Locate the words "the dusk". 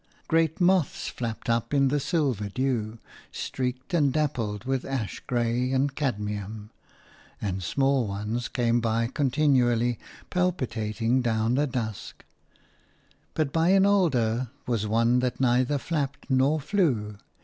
11.53-12.25